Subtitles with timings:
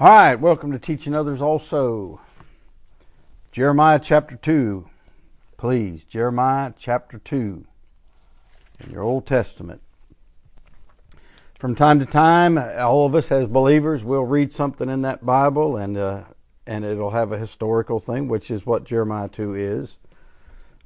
[0.00, 2.18] All right, welcome to Teaching Others Also.
[3.52, 4.88] Jeremiah chapter 2.
[5.58, 7.66] Please, Jeremiah chapter 2
[8.80, 9.82] in your Old Testament.
[11.58, 15.76] From time to time, all of us as believers will read something in that Bible
[15.76, 16.22] and uh,
[16.66, 19.98] and it'll have a historical thing, which is what Jeremiah 2 is.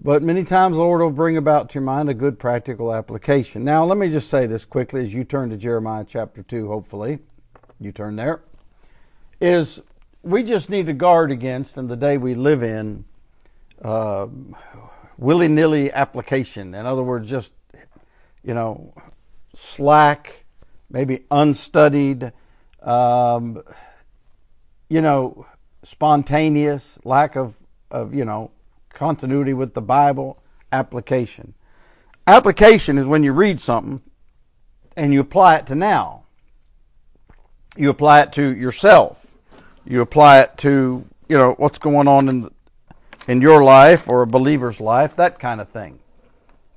[0.00, 3.62] But many times the Lord will bring about to your mind a good practical application.
[3.62, 7.20] Now, let me just say this quickly as you turn to Jeremiah chapter 2, hopefully.
[7.78, 8.40] You turn there
[9.40, 9.80] is
[10.22, 13.04] we just need to guard against in the day we live in
[13.82, 14.26] uh,
[15.18, 16.74] willy nilly application.
[16.74, 17.52] In other words, just,
[18.42, 18.92] you know,
[19.54, 20.44] slack,
[20.90, 22.32] maybe unstudied,
[22.82, 23.62] um,
[24.88, 25.46] you know,
[25.84, 27.54] spontaneous, lack of,
[27.90, 28.50] of, you know,
[28.90, 31.54] continuity with the Bible application.
[32.26, 34.00] Application is when you read something
[34.96, 36.24] and you apply it to now.
[37.76, 39.25] You apply it to yourself
[39.86, 42.52] you apply it to you know what's going on in the,
[43.28, 45.98] in your life or a believer's life, that kind of thing.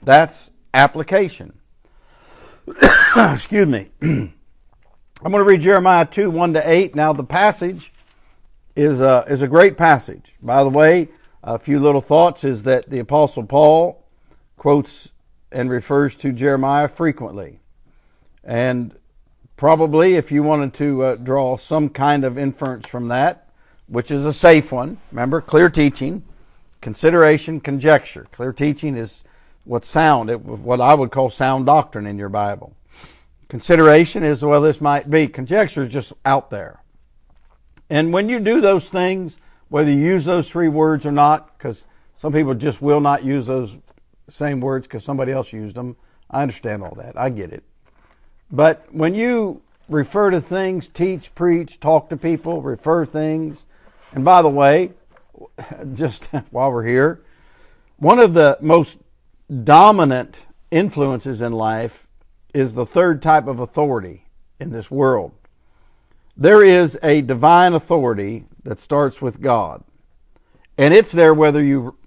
[0.01, 1.53] That's application.
[3.15, 3.89] Excuse me.
[4.01, 6.95] I'm going to read Jeremiah 2, 1 to 8.
[6.95, 7.91] Now, the passage
[8.75, 10.33] is a, is a great passage.
[10.41, 11.09] By the way,
[11.43, 14.05] a few little thoughts is that the Apostle Paul
[14.55, 15.09] quotes
[15.51, 17.59] and refers to Jeremiah frequently.
[18.43, 18.95] And
[19.59, 23.49] Probably, if you wanted to uh, draw some kind of inference from that,
[23.87, 26.23] which is a safe one, remember, clear teaching,
[26.79, 28.25] consideration, conjecture.
[28.31, 29.25] Clear teaching is
[29.65, 32.73] what sound, what I would call sound doctrine in your Bible.
[33.49, 35.27] Consideration is, well, this might be.
[35.27, 36.81] Conjecture is just out there.
[37.89, 41.83] And when you do those things, whether you use those three words or not, because
[42.15, 43.75] some people just will not use those
[44.29, 45.97] same words because somebody else used them.
[46.31, 47.19] I understand all that.
[47.19, 47.65] I get it.
[48.51, 53.59] But when you refer to things, teach, preach, talk to people, refer things,
[54.13, 54.91] and by the way,
[55.93, 57.21] just while we're here,
[57.97, 58.97] one of the most
[59.63, 60.35] dominant
[60.71, 62.07] influences in life
[62.53, 64.25] is the third type of authority
[64.59, 65.31] in this world.
[66.35, 69.83] There is a divine authority that starts with God.
[70.77, 71.97] And it's there whether you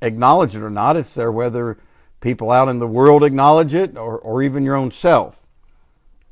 [0.00, 0.96] acknowledge it or not.
[0.96, 1.78] It's there whether
[2.20, 5.41] people out in the world acknowledge it or, or even your own self.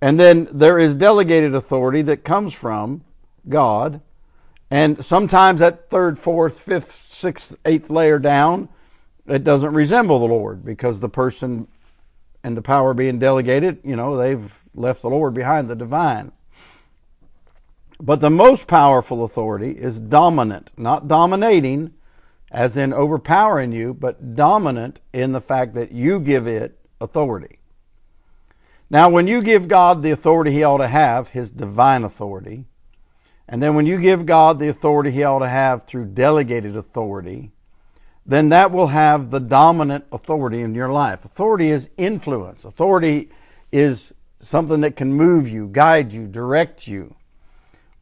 [0.01, 3.05] And then there is delegated authority that comes from
[3.49, 4.01] God.
[4.71, 8.69] And sometimes that third, fourth, fifth, sixth, eighth layer down,
[9.27, 11.69] it doesn't resemble the Lord because the person
[12.43, 16.33] and the power being delegated, you know, they've left the Lord behind, the divine.
[18.01, 21.93] But the most powerful authority is dominant, not dominating,
[22.51, 27.60] as in overpowering you, but dominant in the fact that you give it authority.
[28.93, 32.65] Now, when you give God the authority he ought to have, his divine authority,
[33.49, 37.53] and then when you give God the authority he ought to have through delegated authority,
[38.27, 41.25] then that will have the dominant authority in your life.
[41.25, 42.65] Authority is influence.
[42.65, 43.31] Authority
[43.71, 47.15] is something that can move you, guide you, direct you.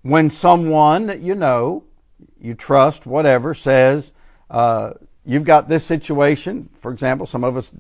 [0.03, 1.85] When someone that you know,
[2.41, 4.13] you trust, whatever, says,
[4.51, 4.93] uh,
[5.25, 7.73] you've got this situation, for example, some of us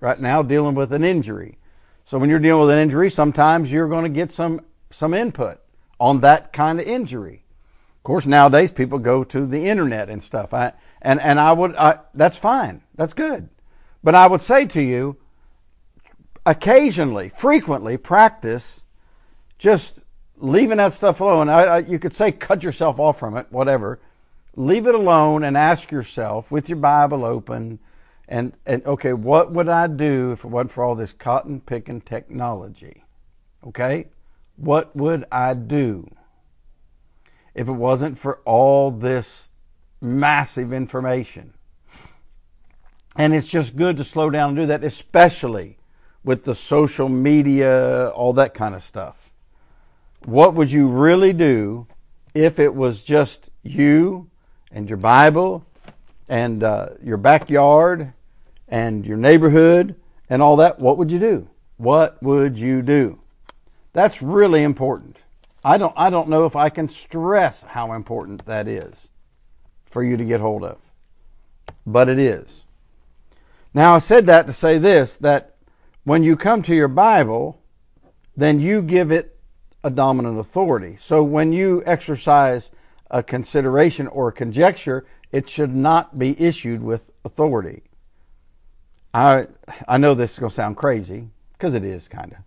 [0.00, 1.58] right now dealing with an injury
[2.06, 5.60] so when you're dealing with an injury, sometimes you're going to get some, some input
[5.98, 7.42] on that kind of injury.
[7.98, 10.54] Of course, nowadays people go to the internet and stuff.
[10.54, 10.72] I,
[11.02, 12.82] and, and I would, I, that's fine.
[12.94, 13.48] That's good.
[14.04, 15.16] But I would say to you,
[16.46, 18.82] occasionally, frequently practice
[19.58, 19.98] just
[20.36, 21.48] leaving that stuff alone.
[21.48, 23.98] I, I, you could say cut yourself off from it, whatever.
[24.54, 27.80] Leave it alone and ask yourself with your Bible open,
[28.28, 32.00] and, and okay, what would I do if it wasn't for all this cotton picking
[32.00, 33.04] technology?
[33.66, 34.06] Okay?
[34.56, 36.10] What would I do
[37.54, 39.50] if it wasn't for all this
[40.00, 41.52] massive information?
[43.14, 45.78] And it's just good to slow down and do that, especially
[46.24, 49.30] with the social media, all that kind of stuff.
[50.24, 51.86] What would you really do
[52.34, 54.28] if it was just you
[54.72, 55.64] and your Bible
[56.28, 58.12] and uh, your backyard
[58.68, 59.94] and your neighborhood
[60.28, 61.48] and all that, what would you do?
[61.76, 63.20] What would you do?
[63.92, 65.18] That's really important.
[65.64, 68.94] I don't, I don't know if I can stress how important that is
[69.90, 70.78] for you to get hold of,
[71.86, 72.64] but it is.
[73.74, 75.56] Now, I said that to say this that
[76.04, 77.60] when you come to your Bible,
[78.36, 79.38] then you give it
[79.82, 80.98] a dominant authority.
[81.00, 82.70] So when you exercise
[83.10, 87.82] a consideration or a conjecture, it should not be issued with authority.
[89.14, 89.46] I
[89.88, 92.38] I know this is gonna sound crazy because it is kind of.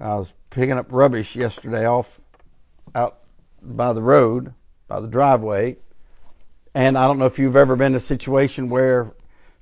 [0.00, 2.20] I was picking up rubbish yesterday off
[2.94, 3.18] out
[3.62, 4.52] by the road,
[4.88, 5.76] by the driveway.
[6.74, 9.12] And I don't know if you've ever been in a situation where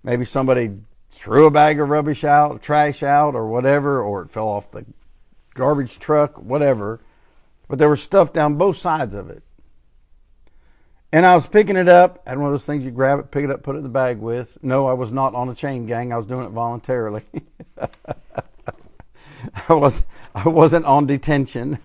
[0.02, 0.70] maybe somebody
[1.10, 4.84] threw a bag of rubbish out, trash out, or whatever, or it fell off the
[5.54, 7.00] garbage truck, whatever.
[7.68, 9.42] But there was stuff down both sides of it.
[11.12, 13.44] And I was picking it up, and one of those things you grab it, pick
[13.44, 14.56] it up, put it in the bag with.
[14.62, 16.12] No, I was not on a chain gang.
[16.12, 17.24] I was doing it voluntarily.
[19.68, 20.04] I was
[20.34, 21.78] I wasn't on detention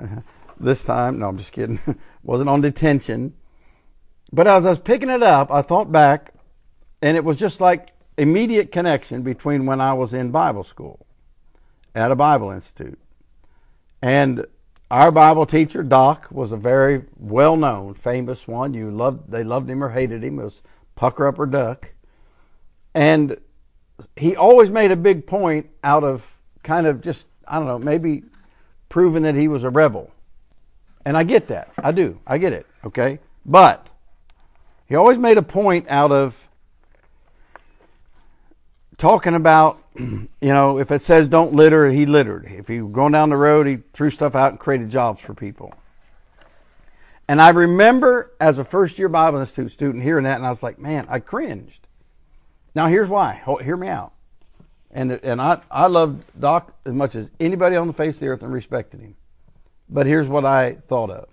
[0.60, 1.18] this time.
[1.18, 1.80] No, I'm just kidding.
[2.22, 3.34] wasn't on detention.
[4.32, 6.32] But as I was picking it up, I thought back,
[7.02, 11.04] and it was just like immediate connection between when I was in Bible school
[11.94, 12.98] at a Bible institute.
[14.00, 14.46] And
[14.90, 18.74] our Bible teacher, Doc, was a very well known, famous one.
[18.74, 20.38] You loved they loved him or hated him.
[20.38, 20.62] It was
[20.94, 21.90] pucker up or duck.
[22.94, 23.36] And
[24.16, 26.22] he always made a big point out of
[26.62, 28.24] kind of just, I don't know, maybe
[28.88, 30.10] proving that he was a rebel.
[31.04, 31.72] And I get that.
[31.78, 32.18] I do.
[32.26, 32.66] I get it.
[32.84, 33.18] Okay?
[33.44, 33.86] But
[34.86, 36.48] he always made a point out of
[38.96, 42.46] talking about, you know, if it says don't litter, he littered.
[42.46, 45.34] If he was going down the road, he threw stuff out and created jobs for
[45.34, 45.72] people.
[47.28, 50.62] And I remember as a first year Bible Institute student hearing that, and I was
[50.62, 51.86] like, man, I cringed.
[52.74, 53.42] Now, here's why.
[53.62, 54.12] Hear me out.
[54.90, 58.28] And, and I, I loved Doc as much as anybody on the face of the
[58.28, 59.16] earth and respected him.
[59.88, 61.28] But here's what I thought of.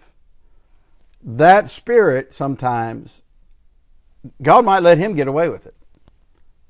[1.24, 3.22] That spirit sometimes,
[4.42, 5.76] God might let him get away with it.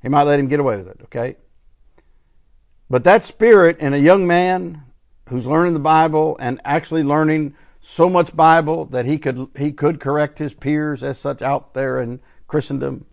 [0.01, 1.37] He might let him get away with it, okay?
[2.91, 4.83] But that spirit in a young man
[5.29, 10.01] who's learning the Bible and actually learning so much Bible that he could he could
[10.01, 13.05] correct his peers as such out there in Christendom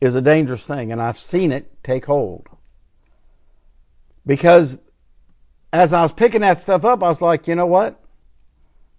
[0.00, 2.48] is a dangerous thing, and I've seen it take hold.
[4.26, 4.78] Because
[5.72, 8.02] as I was picking that stuff up, I was like, you know what?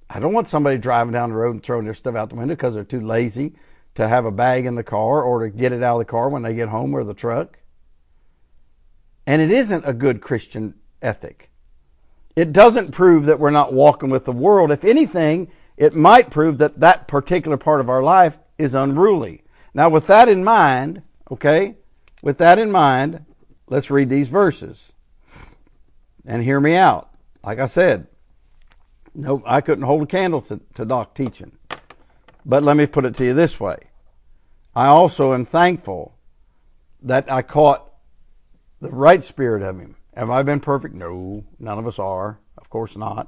[0.10, 2.56] I don't want somebody driving down the road and throwing their stuff out the window
[2.56, 3.56] because they're too lazy
[3.96, 6.30] to have a bag in the car or to get it out of the car
[6.30, 7.58] when they get home or the truck.
[9.28, 11.50] And it isn't a good Christian ethic.
[12.36, 14.72] It doesn't prove that we're not walking with the world.
[14.72, 19.44] If anything, it might prove that that particular part of our life is unruly.
[19.74, 21.02] Now, with that in mind,
[21.32, 21.76] okay,
[22.22, 23.26] with that in mind,
[23.68, 24.92] let's read these verses
[26.26, 27.10] and hear me out.
[27.44, 28.08] Like I said,
[29.14, 31.54] no, I couldn't hold a candle to, to Doc teaching.
[32.46, 33.78] But let me put it to you this way.
[34.76, 36.16] I also am thankful
[37.02, 37.92] that I caught
[38.86, 39.96] the right spirit of him.
[40.16, 40.96] Have I been perfect?
[40.96, 42.40] No, none of us are.
[42.58, 43.28] Of course not.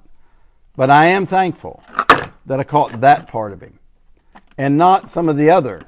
[0.75, 1.83] But I am thankful
[2.45, 3.79] that I caught that part of him
[4.57, 5.81] and not some of the other.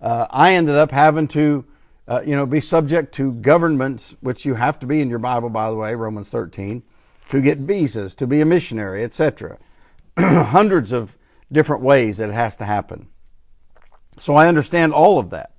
[0.00, 1.64] Uh, I ended up having to
[2.08, 5.48] uh, you know, be subject to governments, which you have to be in your Bible,
[5.48, 6.82] by the way, Romans 13,
[7.30, 9.58] to get visas, to be a missionary, etc.
[10.18, 11.16] Hundreds of
[11.50, 13.08] different ways that it has to happen.
[14.18, 15.52] So I understand all of that.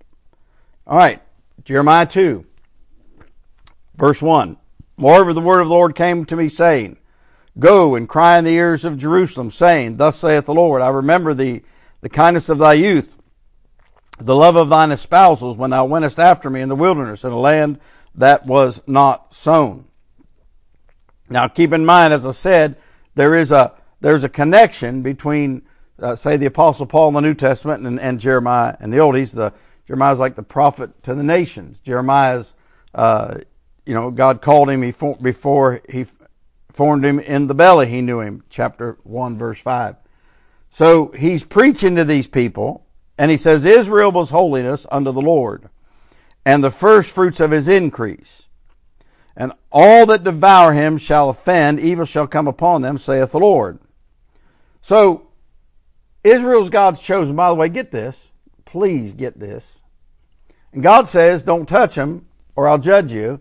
[0.86, 1.22] All right,
[1.64, 2.46] Jeremiah 2,
[3.96, 4.58] verse 1.
[4.98, 6.98] Moreover, the word of the Lord came to me, saying,
[7.60, 11.34] Go and cry in the ears of Jerusalem, saying, Thus saith the Lord, I remember
[11.34, 11.62] thee,
[12.02, 13.18] the kindness of thy youth
[14.20, 17.40] the love of thine espousals when thou wentest after me in the wilderness in a
[17.40, 17.80] land
[18.16, 19.86] that was not sown.
[21.30, 22.76] Now keep in mind, as I said,
[23.16, 25.64] there is a, there's a connection between,
[26.00, 29.16] uh, say, the apostle Paul in the New Testament and, and Jeremiah and the Old.
[29.16, 29.52] He's the,
[29.88, 31.80] Jeremiah's like the prophet to the nations.
[31.80, 32.54] Jeremiah's,
[32.94, 33.40] uh,
[33.86, 34.82] you know, God called him
[35.22, 36.06] before he
[36.72, 37.88] formed him in the belly.
[37.88, 38.44] He knew him.
[38.50, 39.96] Chapter 1, verse 5.
[40.72, 42.86] So he's preaching to these people
[43.18, 45.70] and he says, Israel was holiness unto the Lord,
[46.46, 48.48] and the first fruits of his increase.
[49.36, 53.80] And all that devour him shall offend, evil shall come upon them, saith the Lord.
[54.82, 55.28] So,
[56.24, 57.36] Israel's God's chosen.
[57.36, 58.30] By the way, get this.
[58.66, 59.64] Please get this.
[60.72, 62.26] And God says, don't touch him,
[62.56, 63.40] or I'll judge you.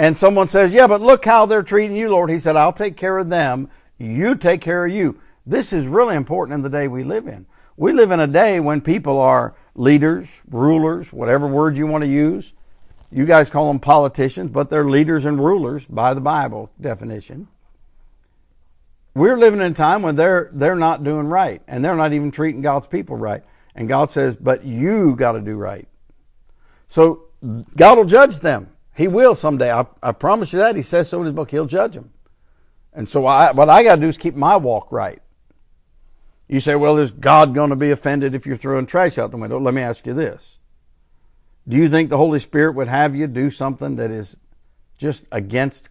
[0.00, 2.30] And someone says, yeah, but look how they're treating you, Lord.
[2.30, 3.68] He said, I'll take care of them.
[3.98, 5.20] You take care of you.
[5.44, 7.44] This is really important in the day we live in.
[7.76, 12.08] We live in a day when people are leaders, rulers, whatever word you want to
[12.08, 12.50] use.
[13.12, 17.46] You guys call them politicians, but they're leaders and rulers by the Bible definition.
[19.14, 22.30] We're living in a time when they're they're not doing right and they're not even
[22.30, 23.44] treating God's people right.
[23.74, 25.86] And God says, "But you got to do right."
[26.88, 27.24] So
[27.76, 28.70] God will judge them.
[29.00, 29.72] He will someday.
[29.72, 30.76] I, I promise you that.
[30.76, 31.50] He says so in his book.
[31.50, 32.10] He'll judge them.
[32.92, 35.22] And so I, what I got to do is keep my walk right.
[36.48, 39.38] You say, well, is God going to be offended if you're throwing trash out the
[39.38, 39.58] window?
[39.58, 40.58] Let me ask you this.
[41.66, 44.36] Do you think the Holy Spirit would have you do something that is
[44.98, 45.88] just against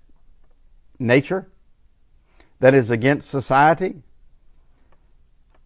[0.99, 1.49] nature?
[2.59, 4.03] That is against society?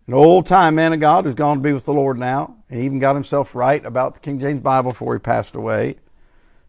[0.07, 2.81] an old time man of God who's gone to be with the Lord now, and
[2.81, 5.97] even got himself right about the King James Bible before he passed away.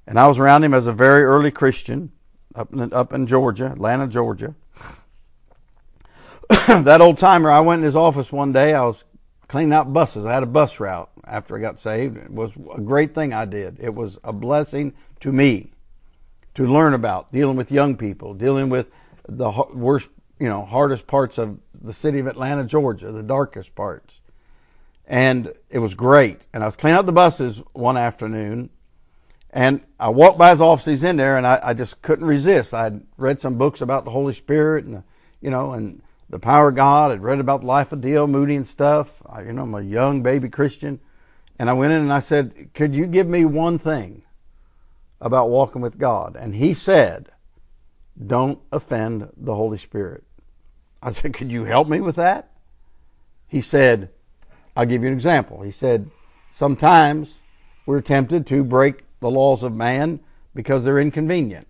[0.06, 2.12] And I was around him as a very early Christian
[2.54, 4.54] up in, up in Georgia, Atlanta, Georgia.
[6.66, 8.74] that old timer, I went in his office one day.
[8.74, 9.04] I was
[9.48, 10.24] cleaning out buses.
[10.24, 12.16] I had a bus route after I got saved.
[12.16, 13.78] It was a great thing I did.
[13.80, 15.72] It was a blessing to me
[16.54, 18.86] to learn about dealing with young people, dealing with
[19.28, 20.08] the worst,
[20.38, 24.14] you know, hardest parts of the city of Atlanta, Georgia, the darkest parts.
[25.06, 26.42] And it was great.
[26.52, 28.70] And I was cleaning out the buses one afternoon
[29.54, 32.74] and I walked by his office, he's in there, and I, I just couldn't resist.
[32.74, 35.04] I would read some books about the Holy Spirit and,
[35.40, 37.12] you know, and the power of God.
[37.12, 38.26] I'd read about the life of D.L.
[38.26, 39.22] Moody and stuff.
[39.24, 40.98] I, you know, I'm a young baby Christian.
[41.56, 44.22] And I went in and I said, could you give me one thing
[45.20, 46.36] about walking with God?
[46.36, 47.30] And he said,
[48.26, 50.24] don't offend the Holy Spirit.
[51.00, 52.50] I said, could you help me with that?
[53.46, 54.08] He said,
[54.76, 55.62] I'll give you an example.
[55.62, 56.10] He said,
[56.52, 57.34] sometimes
[57.86, 60.20] we're tempted to break the laws of man
[60.54, 61.66] because they're inconvenient.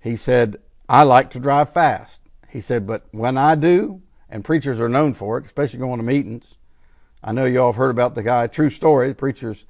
[0.00, 0.56] He said,
[0.88, 2.20] I like to drive fast.
[2.50, 6.04] He said, but when I do, and preachers are known for it, especially going to
[6.04, 6.44] meetings.
[7.22, 9.64] I know y'all have heard about the guy, true story, the preacher's,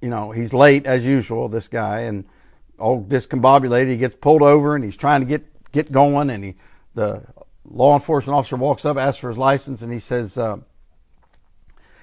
[0.00, 2.24] you know, he's late as usual, this guy, and
[2.76, 3.92] all discombobulated.
[3.92, 6.54] He gets pulled over and he's trying to get, get going and he,
[6.96, 7.22] the
[7.64, 10.56] law enforcement officer walks up, asks for his license, and he says, uh,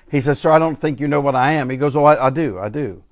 [0.09, 1.69] he says, sir, I don't think you know what I am.
[1.69, 3.03] He goes, oh, I, I do, I do.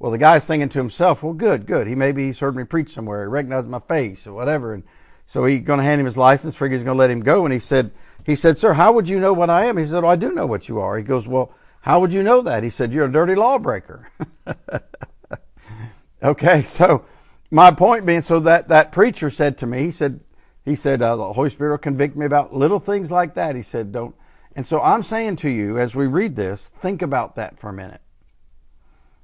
[0.00, 1.86] Well, the guy's thinking to himself, well, good, good.
[1.86, 3.22] He maybe he's heard me preach somewhere.
[3.22, 4.72] He recognized my face or whatever.
[4.72, 4.82] And
[5.26, 7.44] so he's going to hand him his license, figure he's going to let him go.
[7.44, 7.92] And he said,
[8.24, 9.76] he said, sir, how would you know what I am?
[9.76, 10.96] He said, oh, I do know what you are.
[10.96, 11.52] He goes, well,
[11.82, 12.62] how would you know that?
[12.62, 14.10] He said, you're a dirty lawbreaker.
[16.22, 16.62] okay.
[16.62, 17.04] So
[17.50, 20.20] my point being, so that, that preacher said to me, he said,
[20.64, 23.54] he said, uh, the Holy Spirit will convict me about little things like that.
[23.54, 24.14] He said, don't.
[24.56, 27.74] And so I'm saying to you, as we read this, think about that for a
[27.74, 28.00] minute.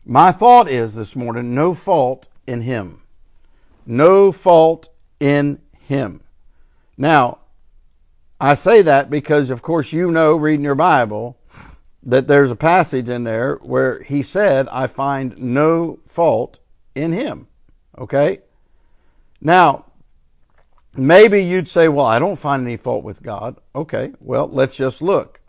[0.08, 3.02] My thought is this morning no fault in him.
[3.84, 6.20] No fault in him.
[6.96, 7.38] Now,
[8.40, 11.36] I say that because, of course, you know, reading your Bible,
[12.04, 16.58] that there's a passage in there where he said, I find no fault
[16.94, 17.48] in him.
[17.98, 18.42] Okay?
[19.40, 19.86] Now,
[20.94, 23.56] maybe you'd say, well, I don't find any fault with God.
[23.74, 25.40] Okay, well, let's just look.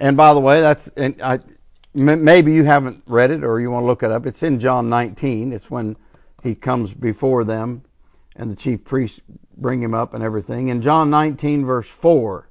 [0.00, 1.40] And by the way, that's, and I,
[1.94, 4.26] maybe you haven't read it or you want to look it up.
[4.26, 5.52] It's in John 19.
[5.52, 5.96] It's when
[6.42, 7.82] he comes before them
[8.36, 9.20] and the chief priests
[9.56, 10.68] bring him up and everything.
[10.68, 12.48] In John 19 verse 4,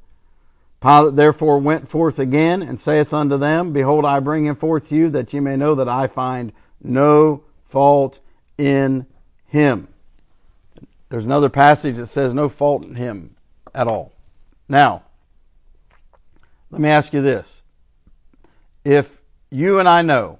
[0.81, 4.95] Pilate therefore went forth again and saith unto them, Behold, I bring him forth to
[4.95, 8.19] you that ye may know that I find no fault
[8.57, 9.05] in
[9.47, 9.87] him.
[11.09, 13.35] There's another passage that says no fault in him
[13.73, 14.13] at all.
[14.67, 15.03] Now,
[16.71, 17.45] let me ask you this.
[18.83, 19.09] If
[19.53, 20.39] you and I know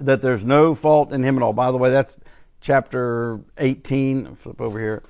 [0.00, 1.52] that there's no fault in him at all.
[1.52, 2.16] By the way, that's
[2.60, 4.36] chapter 18.
[4.36, 5.02] Flip over here.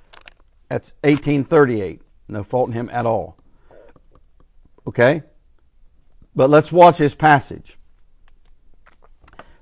[0.68, 2.02] That's 1838.
[2.28, 3.36] No fault in him at all.
[4.88, 5.22] Okay?
[6.34, 7.76] But let's watch his passage.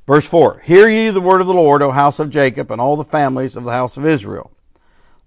[0.06, 2.96] Verse 4 Hear ye the word of the Lord, O house of Jacob, and all
[2.96, 4.50] the families of the house of Israel.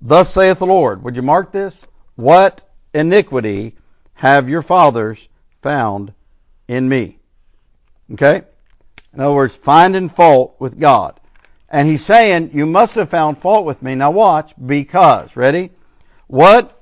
[0.01, 1.03] Thus saith the Lord.
[1.03, 1.85] Would you mark this?
[2.15, 3.75] What iniquity
[4.15, 5.29] have your fathers
[5.61, 6.13] found
[6.71, 7.17] in me.
[8.13, 8.43] Okay?
[9.13, 11.19] In other words, finding fault with God.
[11.69, 13.93] And he's saying, You must have found fault with me.
[13.93, 15.71] Now watch, because, ready?
[16.27, 16.81] What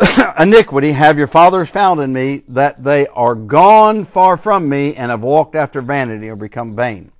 [0.38, 5.12] iniquity have your fathers found in me that they are gone far from me and
[5.12, 7.12] have walked after vanity or become vain?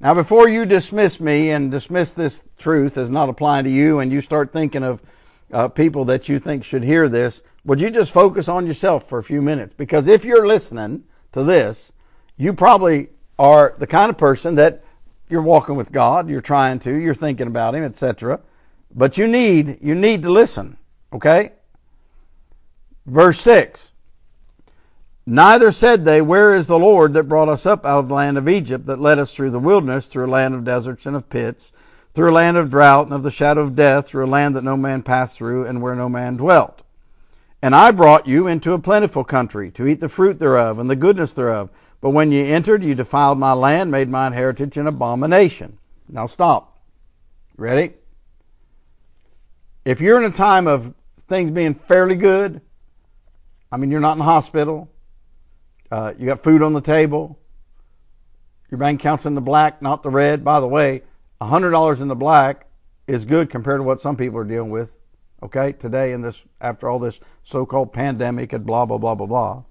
[0.00, 4.10] Now, before you dismiss me and dismiss this truth as not applying to you and
[4.10, 5.00] you start thinking of
[5.52, 9.18] uh, people that you think should hear this, would you just focus on yourself for
[9.18, 9.74] a few minutes?
[9.76, 11.92] Because if you're listening to this,
[12.36, 13.08] you probably
[13.38, 14.84] are the kind of person that
[15.28, 18.40] you're walking with God, you're trying to, you're thinking about Him, etc.
[18.94, 20.78] But you need, you need to listen.
[21.12, 21.52] Okay?
[23.06, 23.90] Verse 6.
[25.26, 28.38] Neither said they, Where is the Lord that brought us up out of the land
[28.38, 31.28] of Egypt, that led us through the wilderness, through a land of deserts and of
[31.28, 31.70] pits,
[32.14, 34.64] through a land of drought and of the shadow of death, through a land that
[34.64, 36.80] no man passed through, and where no man dwelt.
[37.60, 40.96] And I brought you into a plentiful country to eat the fruit thereof and the
[40.96, 41.70] goodness thereof.
[42.00, 45.78] But when ye entered, you defiled my land, made mine heritage an abomination.
[46.08, 46.78] Now stop.
[47.56, 47.94] Ready?
[49.84, 50.94] If you're in a time of
[51.28, 52.60] things being fairly good,
[53.72, 54.88] I mean, you're not in the hospital,
[55.90, 57.38] uh, you got food on the table,
[58.70, 60.44] your bank account's in the black, not the red.
[60.44, 61.02] By the way,
[61.40, 62.66] $100 in the black
[63.06, 64.97] is good compared to what some people are dealing with
[65.42, 69.26] okay, today in this, after all this so called pandemic and blah, blah, blah, blah,
[69.26, 69.62] blah.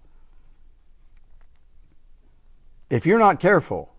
[2.89, 3.93] If you're not careful,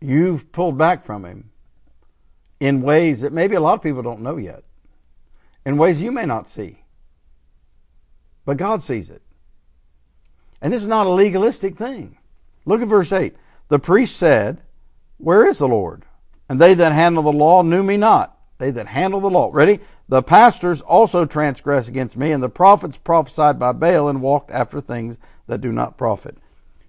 [0.00, 1.50] you've pulled back from Him
[2.58, 4.64] in ways that maybe a lot of people don't know yet,
[5.64, 6.82] in ways you may not see.
[8.44, 9.22] But God sees it.
[10.60, 12.18] And this is not a legalistic thing.
[12.64, 13.34] Look at verse 8.
[13.68, 14.60] The priest said,
[15.18, 16.04] Where is the Lord?
[16.48, 18.36] And they that handle the law knew me not.
[18.58, 19.50] They that handle the law.
[19.52, 19.80] Ready?
[20.10, 24.80] The pastors also transgress against me, and the prophets prophesied by Baal and walked after
[24.80, 26.36] things that do not profit.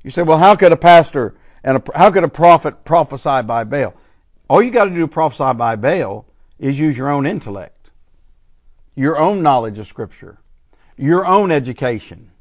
[0.01, 3.63] You say, well, how could a pastor and a, how could a prophet prophesy by
[3.63, 3.93] Baal?
[4.49, 6.25] All you got to do to prophesy by Baal
[6.57, 7.91] is use your own intellect,
[8.95, 10.39] your own knowledge of Scripture,
[10.97, 12.31] your own education,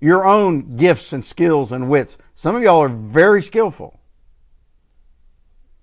[0.00, 2.16] your own gifts and skills and wits.
[2.34, 4.00] Some of y'all are very skillful.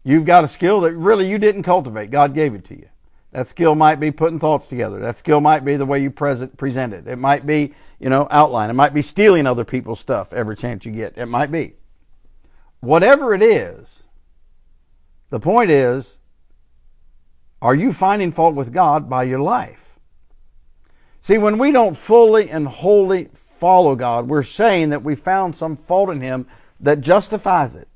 [0.03, 2.09] You've got a skill that really you didn't cultivate.
[2.09, 2.87] God gave it to you.
[3.31, 4.99] That skill might be putting thoughts together.
[4.99, 7.07] That skill might be the way you present, present it.
[7.07, 8.69] It might be, you know, outline.
[8.69, 11.17] It might be stealing other people's stuff every chance you get.
[11.17, 11.75] It might be.
[12.81, 14.03] Whatever it is,
[15.29, 16.17] the point is,
[17.61, 19.99] are you finding fault with God by your life?
[21.21, 25.77] See, when we don't fully and wholly follow God, we're saying that we found some
[25.77, 26.47] fault in Him
[26.79, 27.87] that justifies it.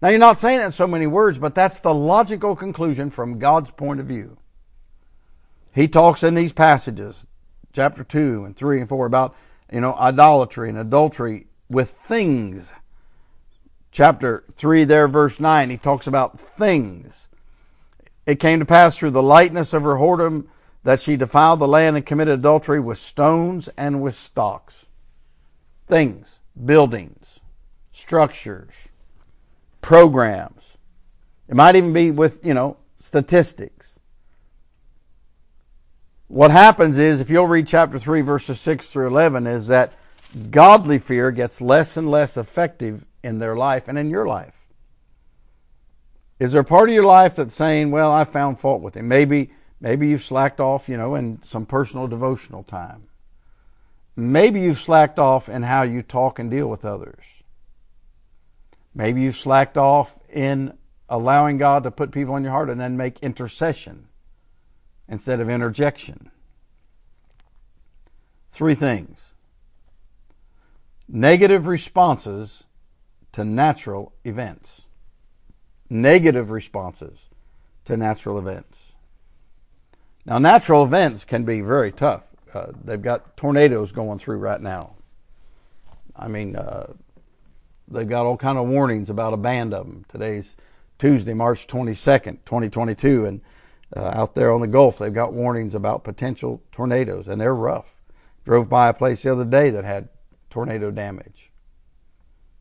[0.00, 3.38] Now, you're not saying it in so many words, but that's the logical conclusion from
[3.38, 4.38] God's point of view.
[5.72, 7.26] He talks in these passages,
[7.72, 9.36] chapter 2 and 3 and 4, about,
[9.72, 12.72] you know, idolatry and adultery with things.
[13.92, 17.28] Chapter 3 there, verse 9, he talks about things.
[18.26, 20.46] It came to pass through the lightness of her whoredom
[20.82, 24.86] that she defiled the land and committed adultery with stones and with stocks.
[25.86, 26.26] Things,
[26.64, 27.40] buildings,
[27.92, 28.72] structures,
[29.82, 30.62] programs.
[31.48, 33.88] It might even be with, you know, statistics.
[36.30, 39.94] What happens is, if you'll read chapter 3, verses 6 through 11, is that
[40.48, 44.54] godly fear gets less and less effective in their life and in your life.
[46.38, 49.08] Is there a part of your life that's saying, well, I found fault with him?
[49.08, 53.08] Maybe, maybe you've slacked off, you know, in some personal devotional time.
[54.14, 57.24] Maybe you've slacked off in how you talk and deal with others.
[58.94, 60.74] Maybe you've slacked off in
[61.08, 64.06] allowing God to put people in your heart and then make intercession
[65.10, 66.30] instead of interjection.
[68.52, 69.18] Three things
[71.08, 72.64] negative responses
[73.32, 74.82] to natural events.
[75.90, 77.18] Negative responses
[77.84, 78.78] to natural events.
[80.24, 82.22] Now, natural events can be very tough.
[82.54, 84.94] Uh, they've got tornadoes going through right now.
[86.14, 86.92] I mean, uh,
[87.88, 90.04] they've got all kind of warnings about a band of them.
[90.08, 90.54] Today's
[90.98, 93.40] Tuesday, March 22nd, 2022, and
[93.96, 97.94] uh, out there on the Gulf, they've got warnings about potential tornadoes, and they're rough.
[98.44, 100.08] Drove by a place the other day that had
[100.48, 101.50] tornado damage.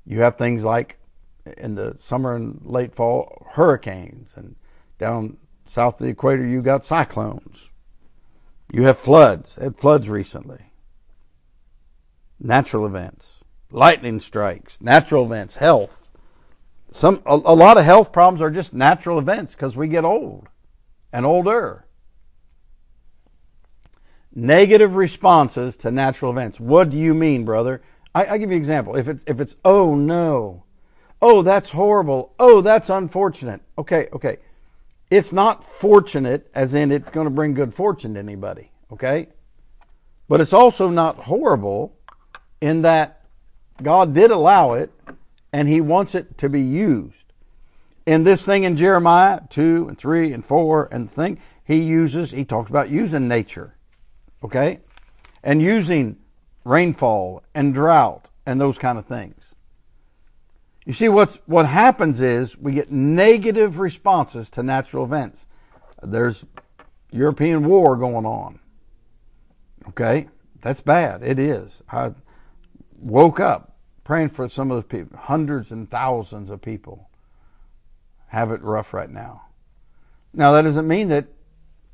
[0.06, 0.98] You have things like
[1.58, 4.56] in the summer and late fall hurricanes, and
[4.98, 5.38] down
[5.68, 7.70] south of the equator, you've got cyclones.
[8.72, 9.56] You have floods.
[9.56, 10.72] Had floods recently.
[12.40, 13.40] Natural events
[13.72, 16.10] lightning strikes, natural events, health.
[16.92, 20.48] Some a, a lot of health problems are just natural events because we get old
[21.12, 21.86] and older.
[24.34, 26.60] Negative responses to natural events.
[26.60, 27.82] What do you mean, brother?
[28.14, 28.96] I, I give you an example.
[28.96, 30.64] If it's if it's oh no,
[31.22, 33.62] oh that's horrible, oh that's unfortunate.
[33.78, 34.38] Okay, okay.
[35.10, 38.72] It's not fortunate as in it's going to bring good fortune to anybody.
[38.92, 39.30] Okay,
[40.28, 41.98] but it's also not horrible
[42.62, 43.22] in that
[43.82, 44.92] God did allow it,
[45.52, 47.29] and He wants it to be used.
[48.10, 52.44] In this thing in Jeremiah 2 and 3 and 4 and thing, He uses, He
[52.44, 53.76] talks about using nature,
[54.44, 54.80] okay?
[55.44, 56.18] And using
[56.64, 59.40] rainfall and drought and those kind of things.
[60.88, 65.42] You see, what's, what happens is we get negative responses to natural events.
[66.02, 66.44] There's
[67.12, 68.60] European war going on.
[69.90, 70.30] Okay?
[70.64, 71.22] That's bad.
[71.22, 71.84] It is.
[71.88, 72.14] I
[72.98, 75.20] woke up praying for some of the people.
[75.20, 77.06] Hundreds and thousands of people
[78.30, 79.44] have it rough right now.
[80.34, 81.28] Now that doesn't mean that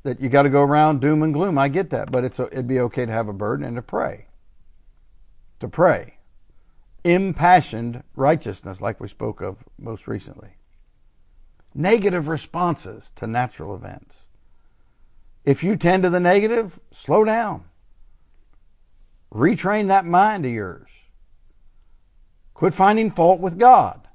[0.02, 1.58] that you got to go around doom and gloom.
[1.58, 3.82] I get that, but it's a, it'd be okay to have a burden and to
[3.82, 4.26] pray.
[5.58, 6.18] To pray.
[7.02, 10.50] Impassioned righteousness, like we spoke of most recently.
[11.74, 14.14] Negative responses to natural events.
[15.44, 17.64] If you tend to the negative, slow down.
[19.34, 20.88] Retrain that mind of yours.
[22.54, 24.06] Quit finding fault with God.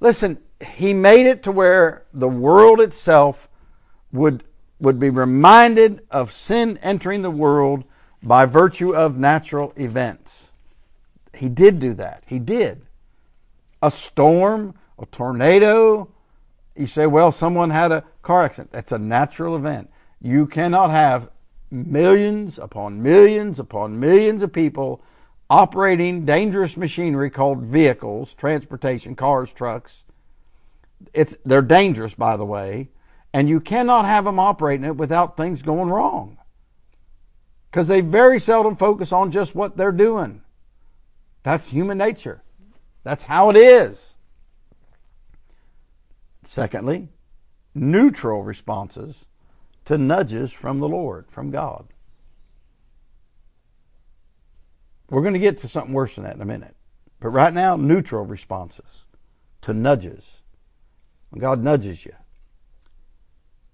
[0.00, 3.48] Listen, He made it to where the world itself
[4.12, 4.44] would
[4.80, 7.84] would be reminded of sin entering the world
[8.22, 10.44] by virtue of natural events.
[11.34, 12.22] He did do that.
[12.26, 12.82] He did.
[13.82, 16.08] A storm, a tornado.
[16.76, 18.72] You say, well, someone had a car accident.
[18.72, 19.90] That's a natural event.
[20.20, 21.30] You cannot have
[21.70, 25.02] millions upon millions upon millions of people
[25.50, 30.02] operating dangerous machinery called vehicles, transportation, cars, trucks.
[31.12, 32.90] It's, they're dangerous, by the way,
[33.32, 36.38] and you cannot have them operating it without things going wrong.
[37.70, 40.42] Because they very seldom focus on just what they're doing.
[41.42, 42.42] That's human nature.
[43.04, 44.14] That's how it is.
[46.44, 47.08] Secondly,
[47.74, 49.26] neutral responses
[49.84, 51.88] to nudges from the Lord, from God.
[55.10, 56.74] We're going to get to something worse than that in a minute.
[57.20, 59.04] But right now, neutral responses
[59.62, 60.37] to nudges.
[61.30, 62.14] When God nudges you.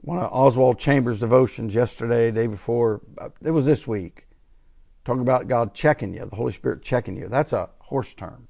[0.00, 4.26] One of Oswald Chambers' devotions yesterday, day before, uh, it was this week,
[5.04, 7.28] talking about God checking you, the Holy Spirit checking you.
[7.28, 8.48] That's a horse term.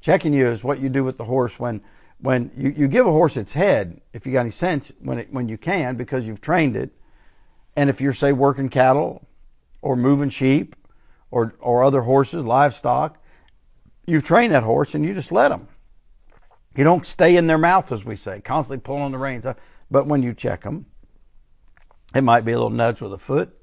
[0.00, 1.80] Checking you is what you do with the horse when
[2.24, 5.32] when you, you give a horse its head, if you got any sense, when it,
[5.32, 6.90] when you can, because you've trained it,
[7.76, 9.26] and if you're say working cattle
[9.82, 10.74] or moving sheep
[11.30, 13.22] or, or other horses, livestock,
[14.06, 15.68] you've trained that horse and you just let them.
[16.76, 19.46] You don't stay in their mouth, as we say, constantly pulling the reins.
[19.90, 20.86] But when you check them,
[22.14, 23.56] it might be a little nudge with a foot,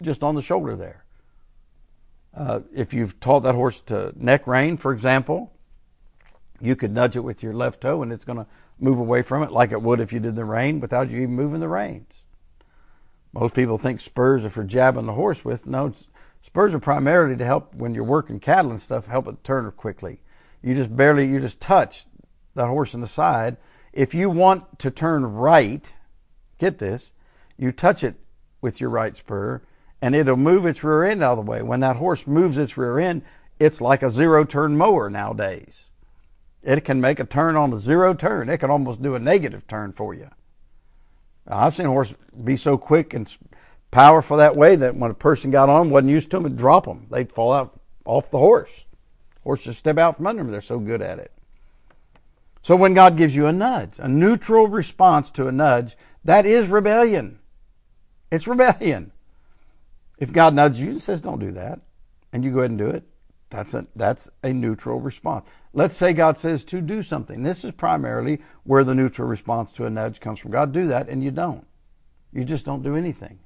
[0.00, 1.04] just on the shoulder there.
[2.34, 5.52] Uh, if you've taught that horse to neck rein, for example,
[6.60, 8.46] you could nudge it with your left toe and it's going to
[8.78, 11.34] move away from it like it would if you did the rein without you even
[11.34, 12.22] moving the reins.
[13.34, 15.66] Most people think spurs are for jabbing the horse with.
[15.66, 15.92] No,
[16.42, 20.20] Spurs are primarily to help when you're working cattle and stuff, help it turn quickly.
[20.62, 22.06] You just barely, you just touch
[22.54, 23.56] that horse in the side.
[23.92, 25.90] If you want to turn right,
[26.58, 27.12] get this,
[27.56, 28.16] you touch it
[28.60, 29.62] with your right spur
[30.00, 31.62] and it'll move its rear end out of the way.
[31.62, 33.22] When that horse moves its rear end,
[33.60, 35.86] it's like a zero turn mower nowadays.
[36.62, 38.48] It can make a turn on a zero turn.
[38.48, 40.28] It can almost do a negative turn for you.
[41.46, 42.12] I've seen a horse
[42.42, 43.28] be so quick and
[43.90, 46.84] powerful that way that when a person got on, wasn't used to them, it'd drop
[46.84, 47.06] them.
[47.10, 48.70] They'd fall out off the horse.
[49.42, 50.52] Horses step out from under them.
[50.52, 51.32] They're so good at it.
[52.62, 56.68] So when God gives you a nudge, a neutral response to a nudge, that is
[56.68, 57.40] rebellion.
[58.30, 59.12] It's rebellion.
[60.18, 61.80] If God nudges you and says, don't do that,
[62.32, 63.02] and you go ahead and do it,
[63.50, 65.44] that's a, that's a neutral response.
[65.74, 67.42] Let's say God says to do something.
[67.42, 70.52] This is primarily where the neutral response to a nudge comes from.
[70.52, 71.66] God, do that, and you don't.
[72.32, 73.40] You just don't do anything.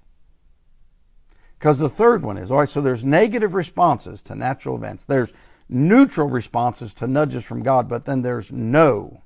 [1.58, 5.32] Because the third one is all right, so there's negative responses to natural events, there's
[5.68, 9.22] neutral responses to nudges from God, but then there's no,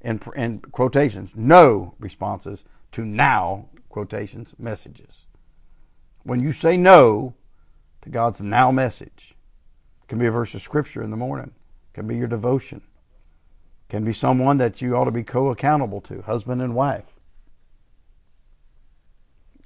[0.00, 2.60] in, in quotations, no responses
[2.92, 5.26] to now, quotations, messages.
[6.22, 7.34] When you say no
[8.02, 9.34] to God's now message,
[10.02, 11.52] it can be a verse of scripture in the morning,
[11.92, 12.82] it can be your devotion,
[13.88, 17.04] it can be someone that you ought to be co accountable to, husband and wife.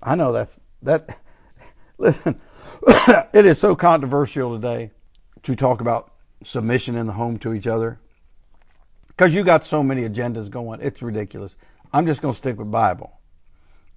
[0.03, 1.19] I know that's that
[1.99, 2.41] Listen,
[3.33, 4.91] it is so controversial today
[5.43, 6.13] to talk about
[6.45, 8.01] submission in the home to each other
[9.09, 10.81] because you got so many agendas going.
[10.81, 11.57] It's ridiculous.
[11.93, 13.19] I'm just going to stick with Bible.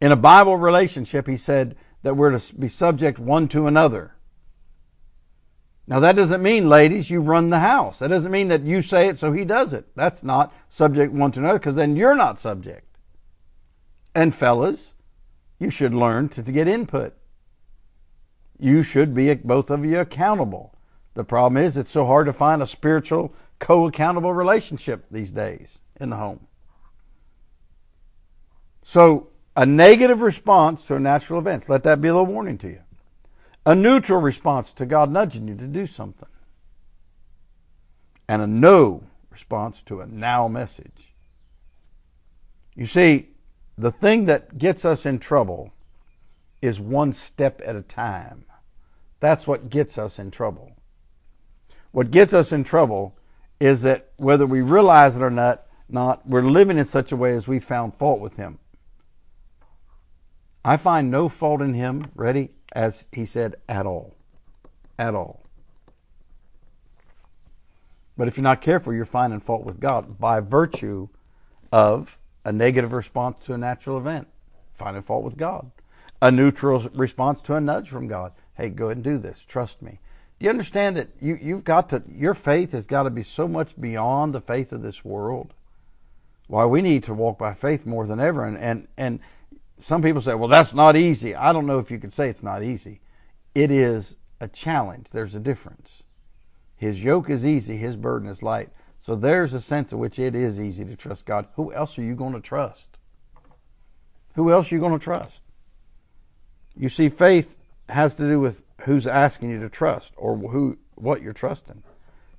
[0.01, 4.15] In a Bible relationship, he said that we're to be subject one to another.
[5.88, 7.99] Now that doesn't mean, ladies, you run the house.
[7.99, 9.86] That doesn't mean that you say it so he does it.
[9.95, 12.88] That's not subject one to another because then you're not subject.
[14.13, 14.93] And fellas,
[15.60, 17.15] you should learn to, to get input
[18.60, 20.74] you should be both of you accountable.
[21.15, 26.10] The problem is it's so hard to find a spiritual co-accountable relationship these days in
[26.10, 26.47] the home.
[28.84, 32.82] So a negative response to natural event, let that be a little warning to you.
[33.65, 36.30] A neutral response to God nudging you to do something.
[38.28, 41.13] And a no response to a now message.
[42.75, 43.30] You see,
[43.78, 45.71] the thing that gets us in trouble
[46.62, 48.45] is one step at a time.
[49.19, 50.74] That's what gets us in trouble.
[51.95, 53.15] What gets us in trouble
[53.58, 57.34] is that whether we realize it or not, not we're living in such a way
[57.34, 58.60] as we found fault with him.
[60.65, 64.13] I find no fault in him, ready, as he said, at all.
[64.99, 65.45] At all.
[68.17, 71.08] But if you're not careful, you're finding fault with God by virtue
[71.71, 74.27] of a negative response to a natural event,
[74.77, 75.71] finding fault with God
[76.21, 78.31] a neutral response to a nudge from God.
[78.55, 79.39] Hey, go ahead and do this.
[79.47, 79.99] Trust me.
[80.45, 83.69] You understand that you, you've got to, your faith has got to be so much
[83.81, 85.55] beyond the faith of this world?
[86.45, 88.45] Why we need to walk by faith more than ever.
[88.45, 89.19] And, and, and
[89.79, 91.34] some people say, well, that's not easy.
[91.34, 93.01] I don't know if you could say it's not easy.
[93.55, 95.08] It is a challenge.
[95.12, 96.03] There's a difference.
[96.77, 98.69] His yoke is easy, his burden is light.
[99.03, 101.47] So there's a sense in which it is easy to trust God.
[101.55, 102.99] Who else are you going to trust?
[104.36, 105.41] Who else are you going to trust?
[106.77, 107.58] You see, faith
[107.89, 111.83] has to do with who's asking you to trust or who what you're trusting.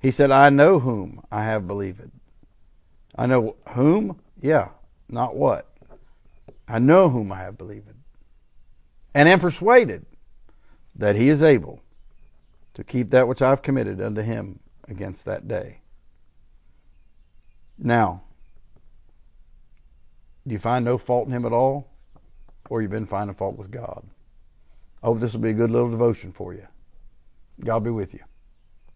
[0.01, 2.11] He said, I know whom I have believed.
[3.17, 4.21] I know whom?
[4.41, 4.69] Yeah,
[5.09, 5.69] not what.
[6.69, 7.89] I know whom I have believed.
[9.15, 10.07] And am persuaded
[10.95, 11.81] that he is able
[12.75, 15.81] to keep that which I've committed unto him against that day.
[17.79, 18.23] Now,
[20.47, 21.89] do you find no fault in him at all?
[22.69, 24.07] Or you've been finding fault with God?
[25.03, 26.67] I hope this will be a good little devotion for you.
[27.65, 28.21] God be with you.